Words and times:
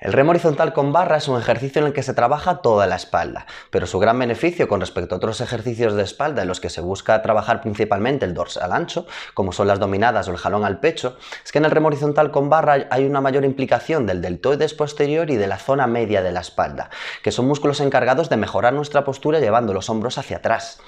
El 0.00 0.12
remo 0.12 0.30
horizontal 0.30 0.72
con 0.74 0.92
barra 0.92 1.16
es 1.16 1.26
un 1.26 1.40
ejercicio 1.40 1.80
en 1.80 1.88
el 1.88 1.92
que 1.92 2.04
se 2.04 2.14
trabaja 2.14 2.58
toda 2.58 2.86
la 2.86 2.94
espalda, 2.94 3.46
pero 3.70 3.84
su 3.84 3.98
gran 3.98 4.16
beneficio 4.16 4.68
con 4.68 4.78
respecto 4.78 5.16
a 5.16 5.18
otros 5.18 5.40
ejercicios 5.40 5.94
de 5.94 6.04
espalda 6.04 6.42
en 6.42 6.46
los 6.46 6.60
que 6.60 6.70
se 6.70 6.80
busca 6.80 7.20
trabajar 7.20 7.60
principalmente 7.60 8.24
el 8.24 8.32
dorsal 8.32 8.70
ancho, 8.70 9.08
como 9.34 9.50
son 9.50 9.66
las 9.66 9.80
dominadas 9.80 10.28
o 10.28 10.30
el 10.30 10.36
jalón 10.36 10.64
al 10.64 10.78
pecho, 10.78 11.16
es 11.44 11.50
que 11.50 11.58
en 11.58 11.64
el 11.64 11.72
remo 11.72 11.88
horizontal 11.88 12.30
con 12.30 12.48
barra 12.48 12.86
hay 12.92 13.06
una 13.06 13.20
mayor 13.20 13.44
implicación 13.44 14.06
del 14.06 14.22
deltoides 14.22 14.72
posterior 14.72 15.30
y 15.30 15.36
de 15.36 15.48
la 15.48 15.58
zona 15.58 15.88
media 15.88 16.22
de 16.22 16.30
la 16.30 16.42
espalda, 16.42 16.90
que 17.24 17.32
son 17.32 17.48
músculos 17.48 17.80
encargados 17.80 18.28
de 18.28 18.36
mejorar 18.36 18.74
nuestra 18.74 19.02
postura 19.02 19.40
llevando 19.40 19.74
los 19.74 19.90
hombros 19.90 20.16
hacia 20.16 20.36
atrás 20.36 20.80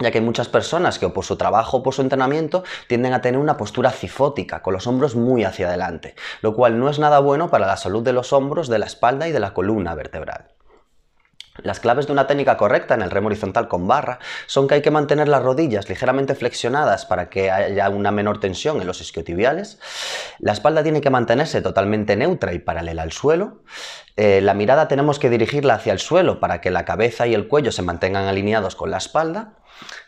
ya 0.00 0.10
que 0.10 0.18
hay 0.18 0.24
muchas 0.24 0.48
personas 0.48 0.98
que 0.98 1.08
por 1.08 1.24
su 1.24 1.36
trabajo 1.36 1.78
o 1.78 1.82
por 1.82 1.94
su 1.94 2.02
entrenamiento 2.02 2.64
tienden 2.88 3.12
a 3.12 3.20
tener 3.20 3.40
una 3.40 3.56
postura 3.56 3.90
cifótica, 3.90 4.62
con 4.62 4.72
los 4.72 4.86
hombros 4.86 5.14
muy 5.14 5.44
hacia 5.44 5.68
adelante, 5.68 6.14
lo 6.42 6.54
cual 6.54 6.78
no 6.78 6.88
es 6.88 6.98
nada 6.98 7.20
bueno 7.20 7.50
para 7.50 7.66
la 7.66 7.76
salud 7.76 8.02
de 8.02 8.12
los 8.12 8.32
hombros, 8.32 8.68
de 8.68 8.78
la 8.78 8.86
espalda 8.86 9.28
y 9.28 9.32
de 9.32 9.40
la 9.40 9.54
columna 9.54 9.94
vertebral. 9.94 10.54
Las 11.62 11.78
claves 11.78 12.06
de 12.06 12.12
una 12.12 12.26
técnica 12.26 12.56
correcta 12.56 12.94
en 12.94 13.02
el 13.02 13.12
remo 13.12 13.28
horizontal 13.28 13.68
con 13.68 13.86
barra 13.86 14.18
son 14.46 14.66
que 14.66 14.74
hay 14.74 14.82
que 14.82 14.90
mantener 14.90 15.28
las 15.28 15.40
rodillas 15.40 15.88
ligeramente 15.88 16.34
flexionadas 16.34 17.06
para 17.06 17.28
que 17.28 17.48
haya 17.48 17.88
una 17.90 18.10
menor 18.10 18.40
tensión 18.40 18.80
en 18.80 18.88
los 18.88 19.00
isquiotibiales. 19.00 19.78
La 20.40 20.52
espalda 20.52 20.82
tiene 20.82 21.00
que 21.00 21.10
mantenerse 21.10 21.62
totalmente 21.62 22.16
neutra 22.16 22.54
y 22.54 22.58
paralela 22.58 23.02
al 23.02 23.12
suelo. 23.12 23.62
Eh, 24.16 24.40
la 24.40 24.54
mirada 24.54 24.88
tenemos 24.88 25.20
que 25.20 25.30
dirigirla 25.30 25.74
hacia 25.74 25.92
el 25.92 26.00
suelo 26.00 26.40
para 26.40 26.60
que 26.60 26.72
la 26.72 26.84
cabeza 26.84 27.28
y 27.28 27.34
el 27.34 27.46
cuello 27.46 27.70
se 27.70 27.82
mantengan 27.82 28.26
alineados 28.26 28.74
con 28.74 28.90
la 28.90 28.96
espalda. 28.96 29.54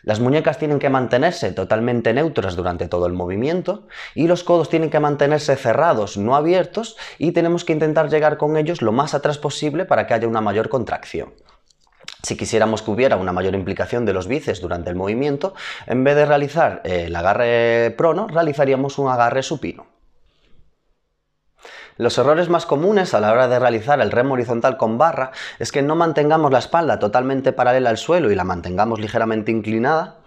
Las 0.03 0.19
muñecas 0.19 0.57
tienen 0.57 0.79
que 0.79 0.89
mantenerse 0.89 1.51
totalmente 1.51 2.13
neutras 2.13 2.55
durante 2.55 2.87
todo 2.87 3.05
el 3.07 3.13
movimiento 3.13 3.87
y 4.15 4.27
los 4.27 4.43
codos 4.43 4.69
tienen 4.69 4.89
que 4.89 4.99
mantenerse 4.99 5.55
cerrados, 5.55 6.17
no 6.17 6.35
abiertos, 6.35 6.95
y 7.17 7.31
tenemos 7.31 7.65
que 7.65 7.73
intentar 7.73 8.09
llegar 8.09 8.37
con 8.37 8.57
ellos 8.57 8.81
lo 8.81 8.91
más 8.91 9.13
atrás 9.13 9.37
posible 9.37 9.85
para 9.85 10.07
que 10.07 10.13
haya 10.13 10.27
una 10.27 10.41
mayor 10.41 10.69
contracción. 10.69 11.33
Si 12.23 12.35
quisiéramos 12.35 12.81
que 12.81 12.91
hubiera 12.91 13.15
una 13.15 13.33
mayor 13.33 13.53
implicación 13.53 14.05
de 14.05 14.13
los 14.13 14.27
bíceps 14.27 14.61
durante 14.61 14.89
el 14.89 14.95
movimiento, 14.95 15.53
en 15.85 16.03
vez 16.03 16.15
de 16.15 16.25
realizar 16.25 16.81
el 16.83 17.15
agarre 17.15 17.93
prono, 17.97 18.27
realizaríamos 18.27 18.97
un 18.97 19.09
agarre 19.09 19.43
supino. 19.43 19.96
Los 21.97 22.17
errores 22.19 22.47
más 22.47 22.67
comunes 22.67 23.15
a 23.15 23.19
la 23.19 23.31
hora 23.31 23.47
de 23.47 23.57
realizar 23.57 23.99
el 24.01 24.11
remo 24.11 24.35
horizontal 24.35 24.77
con 24.77 24.99
barra 24.99 25.31
es 25.57 25.71
que 25.71 25.81
no 25.81 25.95
mantengamos 25.95 26.51
la 26.51 26.59
espalda 26.59 26.99
totalmente 26.99 27.53
paralela 27.53 27.89
al 27.89 27.97
suelo 27.97 28.31
y 28.31 28.35
la 28.35 28.43
mantengamos 28.43 28.99
ligeramente 28.99 29.51
inclinada, 29.51 30.17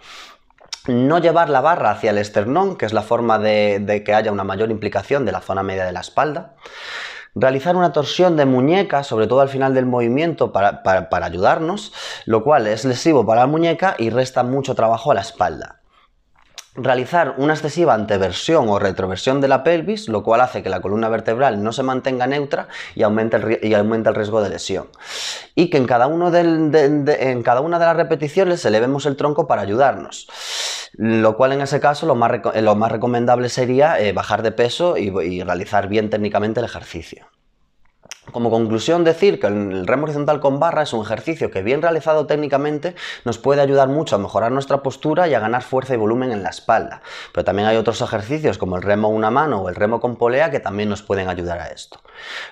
no 0.87 1.19
llevar 1.19 1.49
la 1.49 1.61
barra 1.61 1.91
hacia 1.91 2.11
el 2.11 2.17
esternón, 2.17 2.75
que 2.75 2.85
es 2.85 2.91
la 2.91 3.03
forma 3.03 3.39
de, 3.39 4.03
que 4.05 4.13
haya 4.13 4.33
una 4.33 4.43
mayor 4.43 4.69
implicación 4.69 5.25
de 5.25 5.31
la 5.31 5.39
zona 5.39 5.63
media 5.63 5.85
de 5.85 5.93
la 5.93 6.01
espalda, 6.01 6.55
realizar 7.35 7.77
una 7.77 7.93
torsión 7.93 8.35
de 8.35 8.45
muñeca, 8.45 9.03
sobre 9.03 9.27
todo 9.27 9.39
al 9.39 9.49
final 9.49 9.73
del 9.73 9.85
movimiento, 9.85 10.51
para, 10.51 10.83
para 10.83 11.25
ayudarnos, 11.25 11.93
lo 12.25 12.43
cual 12.43 12.67
es 12.67 12.83
lesivo 12.83 13.25
para 13.25 13.41
la 13.41 13.47
muñeca 13.47 13.95
y 13.97 14.09
resta 14.09 14.43
mucho 14.43 14.75
trabajo 14.75 15.11
a 15.11 15.15
la 15.15 15.21
espalda 15.21 15.80
realizar 16.75 17.35
una 17.37 17.53
excesiva 17.53 17.93
anteversión 17.93 18.69
o 18.69 18.79
retroversión 18.79 19.41
de 19.41 19.47
la 19.47 19.63
pelvis, 19.63 20.07
lo 20.07 20.23
cual 20.23 20.41
hace 20.41 20.63
que 20.63 20.69
la 20.69 20.79
columna 20.79 21.09
vertebral 21.09 21.61
no 21.63 21.73
se 21.73 21.83
mantenga 21.83 22.27
neutra 22.27 22.67
y 22.95 23.03
aumenta 23.03 23.37
el, 23.37 23.59
y 23.61 23.73
el 23.73 24.15
riesgo 24.15 24.41
de 24.41 24.49
lesión. 24.49 24.87
Y 25.55 25.69
que 25.69 25.77
en 25.77 25.85
cada, 25.85 26.07
uno 26.07 26.33
en 26.33 27.43
cada, 27.43 27.61
una 27.61 27.79
de 27.79 27.85
las 27.85 27.97
repeticiones 27.97 28.63
elevemos 28.63 29.05
el 29.05 29.17
tronco 29.17 29.47
para 29.47 29.61
ayudarnos. 29.61 30.27
Lo 30.93 31.35
cual 31.37 31.53
en 31.53 31.61
ese 31.61 31.79
caso 31.79 32.05
lo 32.05 32.15
más, 32.15 32.31
lo 32.55 32.75
más 32.75 32.91
recomendable 32.91 33.49
sería 33.49 33.99
eh, 33.99 34.13
bajar 34.13 34.41
de 34.41 34.51
peso 34.51 34.97
y 34.97 35.41
realizar 35.43 35.87
bien 35.87 36.09
técnicamente 36.09 36.59
el 36.59 36.65
ejercicio. 36.65 37.30
Como 38.31 38.49
conclusión, 38.49 39.03
decir 39.03 39.39
que 39.39 39.47
el 39.47 39.85
remo 39.85 40.03
horizontal 40.03 40.39
con 40.39 40.59
barra 40.59 40.83
es 40.83 40.93
un 40.93 41.03
ejercicio 41.03 41.51
que 41.51 41.61
bien 41.61 41.81
realizado 41.81 42.27
técnicamente 42.27 42.95
nos 43.25 43.37
puede 43.37 43.61
ayudar 43.61 43.89
mucho 43.89 44.15
a 44.15 44.19
mejorar 44.19 44.51
nuestra 44.51 44.81
postura 44.81 45.27
y 45.27 45.33
a 45.33 45.39
ganar 45.39 45.63
fuerza 45.63 45.93
y 45.93 45.97
volumen 45.97 46.31
en 46.31 46.41
la 46.41 46.49
espalda. 46.49 47.01
Pero 47.33 47.43
también 47.43 47.67
hay 47.67 47.75
otros 47.75 48.01
ejercicios 48.01 48.57
como 48.57 48.77
el 48.77 48.83
remo 48.83 49.09
una 49.09 49.31
mano 49.31 49.61
o 49.61 49.69
el 49.69 49.75
remo 49.75 49.99
con 49.99 50.15
polea 50.15 50.49
que 50.49 50.61
también 50.61 50.87
nos 50.87 51.01
pueden 51.01 51.27
ayudar 51.27 51.59
a 51.59 51.67
esto. 51.67 51.99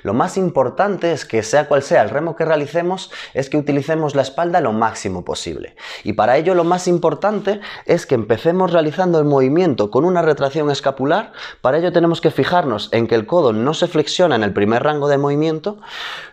Lo 0.03 0.13
más 0.13 0.37
importante 0.37 1.11
es 1.11 1.25
que 1.25 1.43
sea 1.43 1.67
cual 1.67 1.83
sea 1.83 2.01
el 2.01 2.09
remo 2.09 2.35
que 2.35 2.45
realicemos, 2.45 3.11
es 3.33 3.49
que 3.49 3.57
utilicemos 3.57 4.15
la 4.15 4.21
espalda 4.21 4.61
lo 4.61 4.73
máximo 4.73 5.25
posible. 5.25 5.75
Y 6.03 6.13
para 6.13 6.37
ello 6.37 6.55
lo 6.55 6.63
más 6.63 6.87
importante 6.87 7.59
es 7.85 8.05
que 8.05 8.15
empecemos 8.15 8.71
realizando 8.71 9.19
el 9.19 9.25
movimiento 9.25 9.91
con 9.91 10.05
una 10.05 10.21
retracción 10.21 10.71
escapular. 10.71 11.33
Para 11.61 11.77
ello 11.77 11.91
tenemos 11.91 12.21
que 12.21 12.31
fijarnos 12.31 12.89
en 12.91 13.07
que 13.07 13.15
el 13.15 13.25
codo 13.25 13.53
no 13.53 13.73
se 13.73 13.87
flexiona 13.87 14.35
en 14.35 14.43
el 14.43 14.53
primer 14.53 14.83
rango 14.83 15.07
de 15.07 15.17
movimiento 15.17 15.79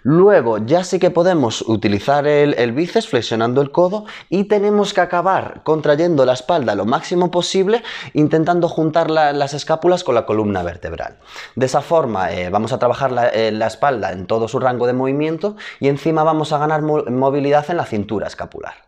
Luego 0.02 0.58
ya 0.58 0.84
sí 0.84 0.98
que 0.98 1.10
podemos 1.10 1.62
utilizar 1.62 2.26
el, 2.26 2.72
bíceps 2.72 3.08
flexionando 3.08 3.60
el 3.60 3.70
codo 3.70 4.04
y 4.28 4.44
tenemos 4.44 4.94
que 4.94 5.00
acabar 5.00 5.62
contrayendo 5.64 6.24
la 6.24 6.34
espalda 6.34 6.74
lo 6.74 6.84
máximo 6.84 7.30
posible 7.30 7.82
intentando 8.12 8.68
juntar 8.68 9.10
las 9.10 9.54
escápulas 9.54 10.04
con 10.04 10.14
la 10.14 10.26
columna 10.26 10.62
vertebral. 10.62 11.16
De 11.54 11.66
esa 11.66 11.80
forma 11.80 12.32
eh, 12.32 12.50
vamos 12.50 12.72
a 12.72 12.78
trabajar 12.78 13.25
eh, 13.28 13.52
la, 13.52 13.66
espalda 13.66 14.12
en 14.12 14.26
todo 14.26 14.48
su 14.48 14.58
rango 14.58 14.86
de 14.86 14.92
movimiento 14.92 15.56
y 15.80 15.88
encima 15.88 16.22
vamos 16.24 16.52
a 16.52 16.58
ganar 16.58 16.82
movilidad 16.82 17.68
en 17.70 17.76
la 17.76 17.84
cintura 17.84 18.26
escapular. 18.26 18.85